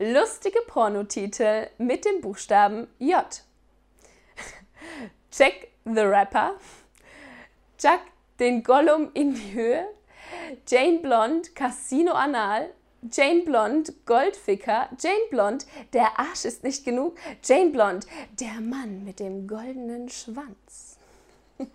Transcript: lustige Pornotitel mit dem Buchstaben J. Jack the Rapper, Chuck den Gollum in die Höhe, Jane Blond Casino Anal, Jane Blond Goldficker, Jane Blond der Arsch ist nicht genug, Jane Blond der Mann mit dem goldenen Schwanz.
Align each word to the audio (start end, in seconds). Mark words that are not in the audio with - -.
lustige 0.00 0.60
Pornotitel 0.66 1.68
mit 1.76 2.06
dem 2.06 2.22
Buchstaben 2.22 2.88
J. 2.98 3.22
Jack 5.30 5.68
the 5.84 6.00
Rapper, 6.00 6.54
Chuck 7.78 8.00
den 8.38 8.62
Gollum 8.62 9.10
in 9.12 9.34
die 9.34 9.52
Höhe, 9.52 9.86
Jane 10.66 11.00
Blond 11.00 11.54
Casino 11.54 12.12
Anal, 12.12 12.70
Jane 13.12 13.42
Blond 13.42 13.92
Goldficker, 14.06 14.88
Jane 14.98 15.28
Blond 15.30 15.66
der 15.92 16.18
Arsch 16.18 16.46
ist 16.46 16.64
nicht 16.64 16.86
genug, 16.86 17.18
Jane 17.44 17.70
Blond 17.70 18.06
der 18.40 18.58
Mann 18.62 19.04
mit 19.04 19.20
dem 19.20 19.46
goldenen 19.46 20.08
Schwanz. 20.08 20.96